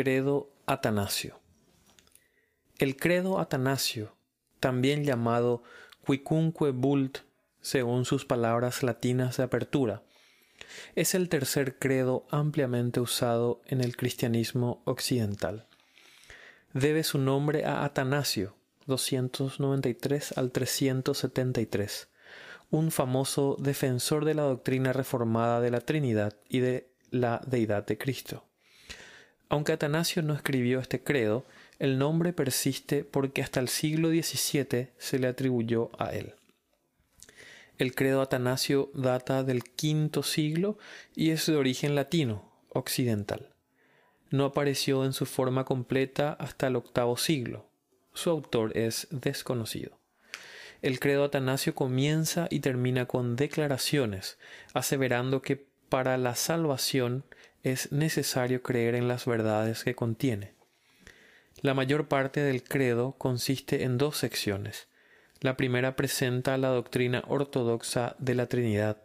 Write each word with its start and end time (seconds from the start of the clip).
Credo 0.00 0.48
Atanasio. 0.66 1.40
El 2.78 2.94
credo 2.94 3.40
Atanasio, 3.40 4.14
también 4.60 5.02
llamado 5.02 5.64
Quicunque 6.06 6.70
Vult, 6.70 7.18
según 7.60 8.04
sus 8.04 8.24
palabras 8.24 8.84
latinas 8.84 9.38
de 9.38 9.42
apertura, 9.42 10.04
es 10.94 11.16
el 11.16 11.28
tercer 11.28 11.80
credo 11.80 12.28
ampliamente 12.30 13.00
usado 13.00 13.60
en 13.66 13.80
el 13.80 13.96
cristianismo 13.96 14.82
occidental. 14.84 15.66
Debe 16.74 17.02
su 17.02 17.18
nombre 17.18 17.64
a 17.64 17.82
Atanasio, 17.82 18.54
293 18.86 20.38
al 20.38 20.52
373, 20.52 22.08
un 22.70 22.92
famoso 22.92 23.56
defensor 23.58 24.24
de 24.24 24.34
la 24.34 24.42
doctrina 24.42 24.92
reformada 24.92 25.60
de 25.60 25.72
la 25.72 25.80
Trinidad 25.80 26.36
y 26.48 26.60
de 26.60 26.88
la 27.10 27.42
deidad 27.44 27.84
de 27.84 27.98
Cristo. 27.98 28.47
Aunque 29.48 29.72
Atanasio 29.72 30.22
no 30.22 30.34
escribió 30.34 30.78
este 30.80 31.02
credo, 31.02 31.46
el 31.78 31.98
nombre 31.98 32.32
persiste 32.32 33.04
porque 33.04 33.42
hasta 33.42 33.60
el 33.60 33.68
siglo 33.68 34.10
XVII 34.10 34.88
se 34.98 35.18
le 35.18 35.26
atribuyó 35.26 35.90
a 35.98 36.12
él. 36.12 36.34
El 37.78 37.94
credo 37.94 38.20
Atanasio 38.20 38.90
data 38.92 39.44
del 39.44 39.62
quinto 39.62 40.22
siglo 40.22 40.78
y 41.14 41.30
es 41.30 41.46
de 41.46 41.56
origen 41.56 41.94
latino, 41.94 42.50
occidental. 42.70 43.54
No 44.30 44.44
apareció 44.44 45.04
en 45.04 45.12
su 45.12 45.24
forma 45.24 45.64
completa 45.64 46.32
hasta 46.32 46.66
el 46.66 46.76
octavo 46.76 47.16
siglo. 47.16 47.70
Su 48.12 48.30
autor 48.30 48.76
es 48.76 49.06
desconocido. 49.10 49.96
El 50.82 51.00
credo 51.00 51.24
Atanasio 51.24 51.74
comienza 51.74 52.46
y 52.50 52.60
termina 52.60 53.06
con 53.06 53.36
declaraciones, 53.36 54.38
aseverando 54.74 55.40
que 55.40 55.66
para 55.88 56.18
la 56.18 56.34
salvación 56.34 57.24
es 57.62 57.92
necesario 57.92 58.62
creer 58.62 58.94
en 58.94 59.08
las 59.08 59.26
verdades 59.26 59.84
que 59.84 59.94
contiene. 59.94 60.54
La 61.60 61.74
mayor 61.74 62.06
parte 62.08 62.40
del 62.40 62.62
credo 62.62 63.12
consiste 63.18 63.82
en 63.82 63.98
dos 63.98 64.16
secciones. 64.16 64.86
La 65.40 65.56
primera 65.56 65.96
presenta 65.96 66.56
la 66.56 66.68
doctrina 66.68 67.24
ortodoxa 67.26 68.16
de 68.18 68.34
la 68.34 68.46
Trinidad 68.46 68.98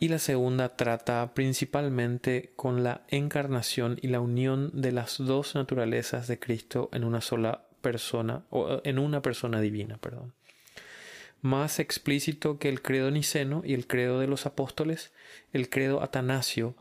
y 0.00 0.08
la 0.08 0.18
segunda 0.18 0.76
trata 0.76 1.34
principalmente 1.34 2.52
con 2.56 2.84
la 2.84 3.02
encarnación 3.08 3.98
y 4.02 4.08
la 4.08 4.20
unión 4.20 4.70
de 4.72 4.92
las 4.92 5.18
dos 5.18 5.54
naturalezas 5.54 6.26
de 6.28 6.38
Cristo 6.38 6.88
en 6.92 7.04
una 7.04 7.20
sola 7.20 7.66
persona 7.80 8.44
o 8.50 8.80
en 8.84 8.98
una 8.98 9.22
persona 9.22 9.60
divina, 9.60 9.98
perdón. 9.98 10.34
Más 11.42 11.78
explícito 11.78 12.58
que 12.58 12.68
el 12.68 12.80
credo 12.80 13.10
niceno 13.10 13.62
y 13.64 13.74
el 13.74 13.86
credo 13.86 14.18
de 14.18 14.26
los 14.26 14.46
apóstoles, 14.46 15.12
el 15.52 15.68
credo 15.68 16.02
atanasio 16.02 16.74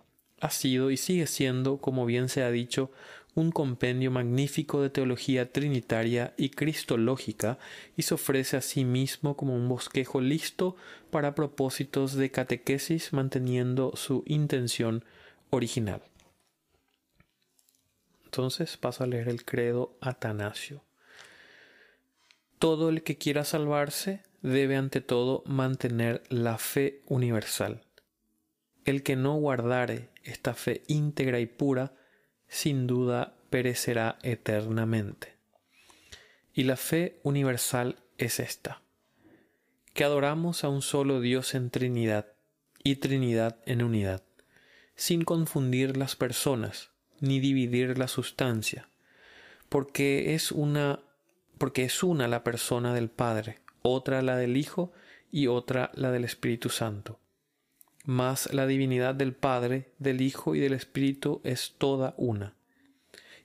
ha 0.43 0.49
sido 0.49 0.91
y 0.91 0.97
sigue 0.97 1.25
siendo, 1.25 1.77
como 1.77 2.05
bien 2.05 2.27
se 2.27 2.43
ha 2.43 2.51
dicho, 2.51 2.91
un 3.33 3.51
compendio 3.51 4.11
magnífico 4.11 4.81
de 4.81 4.89
teología 4.89 5.53
trinitaria 5.53 6.33
y 6.35 6.49
cristológica 6.49 7.57
y 7.95 8.01
se 8.01 8.15
ofrece 8.15 8.57
a 8.57 8.61
sí 8.61 8.83
mismo 8.83 9.37
como 9.37 9.55
un 9.55 9.69
bosquejo 9.69 10.19
listo 10.19 10.75
para 11.11 11.33
propósitos 11.33 12.15
de 12.15 12.29
catequesis 12.29 13.13
manteniendo 13.13 13.93
su 13.95 14.23
intención 14.25 15.05
original. 15.49 16.01
Entonces 18.25 18.75
paso 18.75 19.05
a 19.05 19.07
leer 19.07 19.29
el 19.29 19.45
credo 19.45 19.95
Atanasio. 20.01 20.83
Todo 22.59 22.89
el 22.89 23.01
que 23.03 23.17
quiera 23.17 23.45
salvarse 23.45 24.23
debe 24.41 24.75
ante 24.75 24.99
todo 24.99 25.41
mantener 25.45 26.21
la 26.27 26.57
fe 26.57 27.01
universal. 27.05 27.81
El 28.85 29.01
que 29.01 29.15
no 29.15 29.35
guardare 29.35 30.09
esta 30.23 30.53
fe 30.53 30.83
íntegra 30.87 31.39
y 31.39 31.45
pura, 31.45 31.93
sin 32.47 32.85
duda 32.85 33.35
perecerá 33.49 34.17
eternamente. 34.23 35.37
Y 36.53 36.63
la 36.63 36.75
fe 36.75 37.19
universal 37.23 37.97
es 38.17 38.39
esta, 38.39 38.81
que 39.93 40.03
adoramos 40.03 40.63
a 40.63 40.69
un 40.69 40.81
solo 40.81 41.21
Dios 41.21 41.55
en 41.55 41.69
Trinidad 41.69 42.27
y 42.83 42.97
Trinidad 42.97 43.57
en 43.65 43.83
unidad, 43.83 44.23
sin 44.95 45.23
confundir 45.23 45.95
las 45.95 46.15
personas 46.15 46.91
ni 47.21 47.39
dividir 47.39 47.97
la 47.97 48.09
sustancia, 48.09 48.89
porque 49.69 50.35
es 50.35 50.51
una 50.51 50.99
porque 51.57 51.85
es 51.85 52.03
una 52.03 52.27
la 52.27 52.43
persona 52.43 52.93
del 52.93 53.09
Padre, 53.09 53.61
otra 53.81 54.21
la 54.21 54.35
del 54.35 54.57
Hijo 54.57 54.91
y 55.31 55.47
otra 55.47 55.91
la 55.93 56.11
del 56.11 56.25
Espíritu 56.25 56.67
Santo 56.69 57.19
mas 58.03 58.53
la 58.53 58.67
divinidad 58.67 59.15
del 59.15 59.33
Padre, 59.33 59.93
del 59.97 60.21
Hijo 60.21 60.55
y 60.55 60.59
del 60.59 60.73
Espíritu 60.73 61.41
es 61.43 61.75
toda 61.77 62.13
una. 62.17 62.53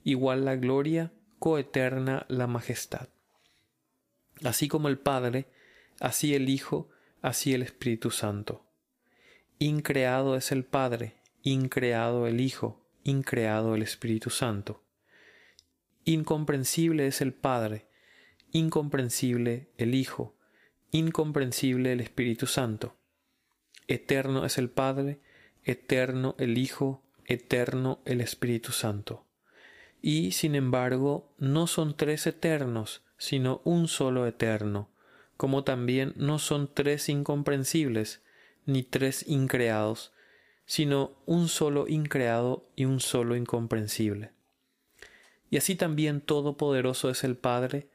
Igual 0.03 0.45
la 0.45 0.57
gloria, 0.57 1.13
coeterna 1.39 2.27
la 2.29 2.47
majestad. 2.47 3.09
Así 4.45 4.69
como 4.69 4.89
el 4.89 4.99
Padre, 4.99 5.47
así 6.01 6.35
el 6.35 6.49
Hijo, 6.49 6.89
así 7.23 7.55
el 7.55 7.63
Espíritu 7.63 8.11
Santo. 8.11 8.65
Increado 9.61 10.37
es 10.37 10.51
el 10.51 10.65
Padre, 10.65 11.15
increado 11.43 12.27
el 12.27 12.41
Hijo, 12.41 12.85
increado 13.05 13.77
el 13.77 13.83
Espíritu 13.83 14.31
Santo. 14.31 14.83
Incomprensible 16.05 17.07
es 17.07 17.21
el 17.21 17.33
Padre, 17.33 17.87
incomprensible 18.51 19.69
el 19.77 19.95
Hijo, 19.95 20.35
incomprensible 20.91 21.93
el 21.93 22.01
Espíritu 22.01 22.47
Santo 22.47 22.98
Eterno 23.91 24.45
es 24.45 24.59
el 24.59 24.69
Padre, 24.69 25.19
eterno 25.65 26.35
el 26.39 26.59
Hijo, 26.59 27.03
eterno 27.25 28.01
el 28.05 28.21
Espíritu 28.21 28.71
Santo. 28.71 29.25
Y, 30.03 30.33
sin 30.33 30.55
embargo, 30.55 31.33
no 31.39 31.67
son 31.67 31.97
tres 31.97 32.27
eternos, 32.27 33.03
sino 33.17 33.63
un 33.65 33.89
solo 33.89 34.27
eterno, 34.27 34.91
como 35.39 35.65
también 35.65 36.13
no 36.17 36.39
son 36.39 36.71
tres 36.73 37.09
incomprensibles, 37.09 38.21
ni 38.67 38.83
tres 38.83 39.27
increados, 39.27 40.13
sino 40.67 41.17
un 41.25 41.49
solo 41.49 41.89
increado 41.89 42.69
y 42.77 42.85
un 42.85 43.01
solo 43.01 43.37
incomprensible. 43.37 44.33
Y 45.49 45.57
así 45.57 45.77
también 45.77 46.21
todopoderoso 46.21 47.09
es 47.09 47.25
el 47.25 47.39
Padre, 47.39 47.89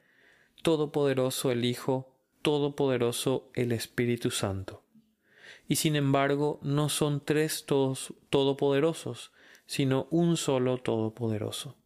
todopoderoso 0.62 1.52
el 1.52 1.64
Hijo, 1.64 2.12
todopoderoso 2.42 3.48
el 3.54 3.70
Espíritu 3.70 4.32
Santo 4.32 4.83
y 5.68 5.76
sin 5.76 5.96
embargo 5.96 6.58
no 6.62 6.88
son 6.88 7.24
tres 7.24 7.64
todos 7.66 8.14
todopoderosos, 8.30 9.32
sino 9.66 10.08
un 10.10 10.36
solo 10.36 10.78
todopoderoso. 10.78 11.76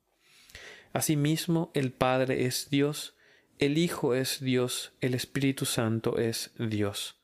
Asimismo, 0.93 1.71
el 1.75 1.93
Padre 1.93 2.47
es 2.47 2.71
Dios, 2.71 3.15
el 3.59 3.79
Hijo 3.79 4.15
es 4.15 4.41
Dios, 4.41 4.93
el 5.01 5.15
Espíritu 5.15 5.65
Santo 5.65 6.19
es 6.19 6.53
Dios. 6.59 7.21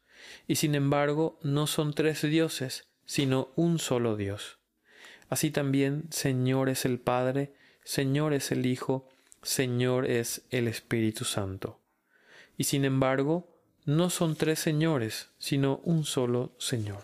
Y 0.46 0.56
sin 0.56 0.74
embargo, 0.74 1.38
no 1.42 1.66
son 1.66 1.94
tres 1.94 2.22
dioses, 2.22 2.88
sino 3.06 3.52
un 3.56 3.78
solo 3.78 4.16
Dios. 4.16 4.58
Así 5.28 5.50
también, 5.50 6.04
Señor 6.10 6.68
es 6.68 6.84
el 6.84 6.98
Padre, 6.98 7.54
Señor 7.84 8.34
es 8.34 8.52
el 8.52 8.66
Hijo, 8.66 9.08
Señor 9.42 10.06
es 10.06 10.46
el 10.50 10.68
Espíritu 10.68 11.24
Santo. 11.24 11.80
Y 12.56 12.64
sin 12.64 12.84
embargo, 12.84 13.53
no 13.84 14.08
son 14.10 14.36
tres 14.36 14.58
señores, 14.58 15.28
sino 15.38 15.80
un 15.84 16.04
solo 16.04 16.54
Señor. 16.58 17.02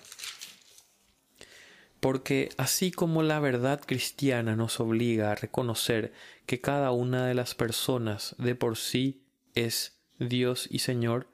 Porque 2.01 2.49
así 2.57 2.91
como 2.91 3.23
la 3.23 3.41
verdad 3.41 3.81
cristiana 3.85 4.57
nos 4.57 4.81
obliga 4.81 5.31
a 5.31 5.35
reconocer 5.35 6.15
que 6.47 6.61
cada 6.61 6.93
una 6.93 7.27
de 7.27 7.35
las 7.35 7.55
personas 7.55 8.35
de 8.39 8.55
por 8.55 8.79
sí 8.79 9.23
es 9.55 9.99
Dios 10.19 10.67
y 10.71 10.79
Señor, 10.79 11.29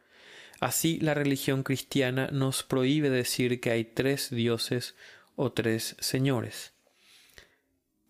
así 0.58 0.98
la 0.98 1.14
religión 1.14 1.62
cristiana 1.62 2.28
nos 2.32 2.64
prohíbe 2.64 3.10
decir 3.10 3.60
que 3.60 3.70
hay 3.70 3.84
tres 3.84 4.30
dioses 4.30 4.96
o 5.36 5.52
tres 5.52 5.96
señores. 6.00 6.72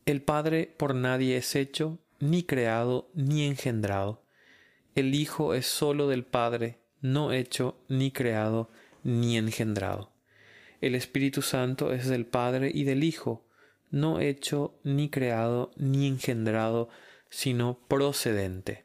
El 0.06 0.22
Padre 0.22 0.72
por 0.78 0.94
nadie 0.94 1.36
es 1.36 1.54
hecho, 1.56 1.98
ni 2.20 2.44
creado, 2.44 3.10
ni 3.12 3.44
engendrado. 3.44 4.22
El 4.94 5.14
Hijo 5.14 5.52
es 5.52 5.66
sólo 5.66 6.08
del 6.08 6.24
Padre, 6.24 6.78
no 7.00 7.32
hecho, 7.32 7.76
ni 7.88 8.10
creado, 8.10 8.70
ni 9.02 9.36
engendrado. 9.36 10.10
El 10.80 10.94
Espíritu 10.94 11.42
Santo 11.42 11.92
es 11.92 12.08
del 12.08 12.26
Padre 12.26 12.70
y 12.72 12.84
del 12.84 13.04
Hijo, 13.04 13.44
no 13.90 14.20
hecho, 14.20 14.74
ni 14.82 15.08
creado, 15.08 15.70
ni 15.76 16.06
engendrado, 16.06 16.88
sino 17.30 17.78
procedente. 17.88 18.84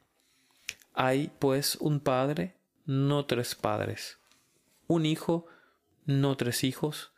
Hay, 0.93 1.31
pues, 1.39 1.75
un 1.75 1.99
Padre, 1.99 2.55
no 2.85 3.25
tres 3.25 3.55
padres, 3.55 4.19
un 4.87 5.05
Hijo, 5.05 5.47
no 6.05 6.35
tres 6.37 6.63
hijos, 6.63 7.11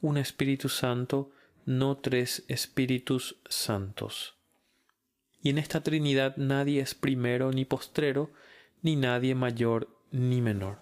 un 0.00 0.16
Espíritu 0.16 0.68
Santo, 0.68 1.30
no 1.64 1.96
tres 1.96 2.44
Espíritus 2.48 3.36
Santos. 3.48 4.36
Y 5.42 5.50
en 5.50 5.58
esta 5.58 5.82
Trinidad 5.82 6.36
nadie 6.36 6.80
es 6.80 6.94
primero 6.94 7.52
ni 7.52 7.64
postrero, 7.64 8.30
ni 8.82 8.96
nadie 8.96 9.34
mayor 9.34 9.88
ni 10.10 10.40
menor, 10.40 10.78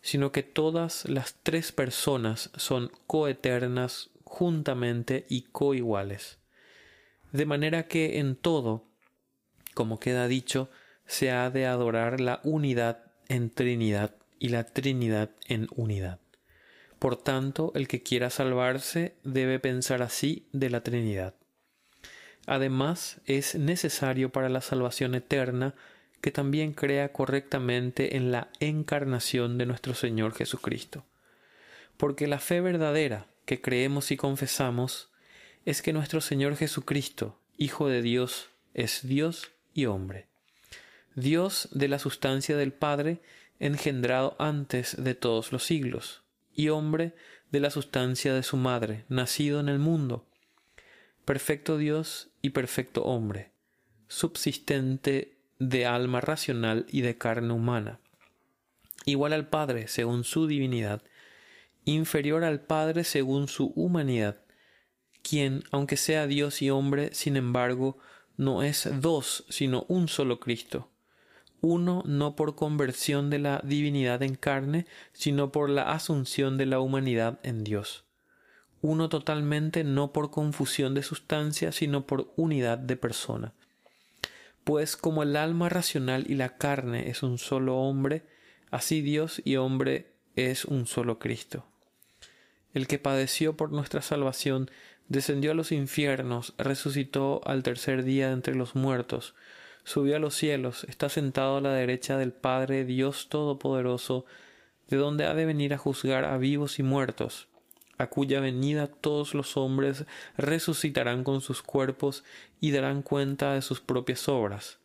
sino 0.00 0.32
que 0.32 0.42
todas 0.42 1.08
las 1.08 1.36
tres 1.42 1.72
personas 1.72 2.50
son 2.56 2.90
coeternas 3.06 4.10
juntamente 4.24 5.26
y 5.28 5.42
coiguales. 5.42 6.38
de 7.32 7.44
manera 7.44 7.88
que 7.88 8.20
en 8.20 8.36
todo, 8.36 8.86
como 9.74 10.00
queda 10.00 10.28
dicho, 10.28 10.70
se 11.06 11.30
ha 11.30 11.50
de 11.50 11.66
adorar 11.66 12.20
la 12.20 12.40
unidad 12.42 13.12
en 13.28 13.50
Trinidad 13.50 14.14
y 14.38 14.48
la 14.48 14.64
Trinidad 14.64 15.30
en 15.46 15.68
unidad. 15.74 16.20
Por 16.98 17.16
tanto, 17.16 17.72
el 17.74 17.86
que 17.86 18.02
quiera 18.02 18.30
salvarse 18.30 19.14
debe 19.24 19.58
pensar 19.58 20.02
así 20.02 20.48
de 20.52 20.70
la 20.70 20.82
Trinidad. 20.82 21.34
Además, 22.46 23.20
es 23.26 23.54
necesario 23.54 24.30
para 24.30 24.48
la 24.48 24.60
salvación 24.60 25.14
eterna 25.14 25.74
que 26.20 26.30
también 26.30 26.72
crea 26.72 27.12
correctamente 27.12 28.16
en 28.16 28.32
la 28.32 28.48
encarnación 28.60 29.58
de 29.58 29.66
nuestro 29.66 29.94
Señor 29.94 30.34
Jesucristo. 30.34 31.04
Porque 31.96 32.26
la 32.26 32.38
fe 32.38 32.60
verdadera 32.60 33.26
que 33.44 33.60
creemos 33.60 34.10
y 34.10 34.16
confesamos 34.16 35.10
es 35.64 35.82
que 35.82 35.92
nuestro 35.92 36.20
Señor 36.20 36.56
Jesucristo, 36.56 37.38
Hijo 37.56 37.88
de 37.88 38.02
Dios, 38.02 38.50
es 38.74 39.06
Dios 39.06 39.50
y 39.74 39.86
hombre. 39.86 40.26
Dios 41.14 41.68
de 41.72 41.88
la 41.88 41.98
sustancia 41.98 42.56
del 42.56 42.72
Padre, 42.72 43.20
engendrado 43.58 44.36
antes 44.38 45.02
de 45.02 45.14
todos 45.14 45.50
los 45.50 45.64
siglos, 45.64 46.22
y 46.54 46.68
hombre 46.68 47.14
de 47.50 47.60
la 47.60 47.70
sustancia 47.70 48.34
de 48.34 48.42
su 48.42 48.56
madre, 48.56 49.04
nacido 49.08 49.60
en 49.60 49.68
el 49.68 49.78
mundo, 49.78 50.26
perfecto 51.24 51.76
Dios 51.76 52.28
y 52.42 52.50
perfecto 52.50 53.04
hombre, 53.04 53.50
subsistente 54.06 55.37
de 55.58 55.86
alma 55.86 56.20
racional 56.20 56.86
y 56.88 57.00
de 57.00 57.18
carne 57.18 57.52
humana, 57.52 58.00
igual 59.04 59.32
al 59.32 59.48
Padre 59.48 59.88
según 59.88 60.24
su 60.24 60.46
divinidad, 60.46 61.02
inferior 61.84 62.44
al 62.44 62.60
Padre 62.60 63.04
según 63.04 63.48
su 63.48 63.72
humanidad, 63.74 64.40
quien, 65.22 65.64
aunque 65.70 65.96
sea 65.96 66.26
Dios 66.26 66.62
y 66.62 66.70
hombre, 66.70 67.10
sin 67.12 67.36
embargo, 67.36 67.98
no 68.36 68.62
es 68.62 68.88
dos, 69.00 69.44
sino 69.48 69.84
un 69.88 70.08
solo 70.08 70.38
Cristo, 70.38 70.90
uno 71.60 72.02
no 72.06 72.36
por 72.36 72.54
conversión 72.54 73.30
de 73.30 73.40
la 73.40 73.60
divinidad 73.64 74.22
en 74.22 74.36
carne, 74.36 74.86
sino 75.12 75.50
por 75.50 75.70
la 75.70 75.90
asunción 75.90 76.56
de 76.56 76.66
la 76.66 76.80
humanidad 76.80 77.40
en 77.42 77.64
Dios. 77.64 78.04
Uno 78.80 79.08
totalmente 79.08 79.82
no 79.82 80.12
por 80.12 80.30
confusión 80.30 80.94
de 80.94 81.02
sustancia, 81.02 81.72
sino 81.72 82.06
por 82.06 82.32
unidad 82.36 82.78
de 82.78 82.96
persona. 82.96 83.54
Pues 84.64 84.96
como 84.96 85.22
el 85.22 85.36
alma 85.36 85.68
racional 85.68 86.24
y 86.28 86.34
la 86.34 86.56
carne 86.56 87.08
es 87.08 87.22
un 87.22 87.38
solo 87.38 87.76
hombre, 87.78 88.24
así 88.70 89.00
Dios 89.00 89.40
y 89.44 89.56
hombre 89.56 90.12
es 90.36 90.64
un 90.64 90.86
solo 90.86 91.18
Cristo. 91.18 91.64
El 92.74 92.86
que 92.86 92.98
padeció 92.98 93.56
por 93.56 93.72
nuestra 93.72 94.02
salvación, 94.02 94.70
descendió 95.08 95.52
a 95.52 95.54
los 95.54 95.72
infiernos, 95.72 96.54
resucitó 96.58 97.40
al 97.46 97.62
tercer 97.62 98.04
día 98.04 98.30
entre 98.30 98.54
los 98.54 98.74
muertos, 98.74 99.34
subió 99.84 100.16
a 100.16 100.18
los 100.18 100.34
cielos, 100.34 100.84
está 100.84 101.08
sentado 101.08 101.56
a 101.56 101.60
la 101.60 101.72
derecha 101.72 102.18
del 102.18 102.32
Padre 102.32 102.84
Dios 102.84 103.28
Todopoderoso, 103.28 104.26
de 104.88 104.98
donde 104.98 105.24
ha 105.24 105.34
de 105.34 105.46
venir 105.46 105.74
a 105.74 105.78
juzgar 105.78 106.24
a 106.24 106.36
vivos 106.36 106.78
y 106.78 106.82
muertos, 106.82 107.48
a 107.98 108.06
cuya 108.06 108.40
venida 108.40 108.86
todos 108.86 109.34
los 109.34 109.56
hombres 109.56 110.06
resucitarán 110.36 111.24
con 111.24 111.40
sus 111.40 111.62
cuerpos 111.62 112.24
y 112.60 112.70
darán 112.70 113.02
cuenta 113.02 113.54
de 113.54 113.62
sus 113.62 113.80
propias 113.80 114.28
obras, 114.28 114.78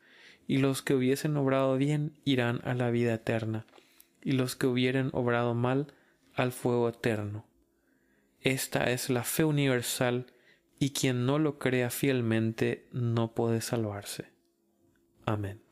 y 0.47 0.57
los 0.57 0.81
que 0.81 0.95
hubiesen 0.95 1.37
obrado 1.37 1.77
bien 1.77 2.19
irán 2.25 2.59
a 2.65 2.73
la 2.73 2.89
vida 2.89 3.13
eterna, 3.13 3.65
y 4.21 4.33
los 4.33 4.55
que 4.55 4.67
hubieren 4.67 5.09
obrado 5.13 5.53
mal 5.53 5.93
al 6.33 6.51
fuego 6.51 6.89
eterno. 6.89 7.45
Esta 8.41 8.91
es 8.91 9.09
la 9.09 9.23
fe 9.23 9.45
universal, 9.45 10.25
y 10.79 10.89
quien 10.89 11.25
no 11.25 11.39
lo 11.39 11.59
crea 11.59 11.89
fielmente 11.89 12.87
no 12.91 13.33
puede 13.33 13.61
salvarse. 13.61 14.25
Amén. 15.25 15.62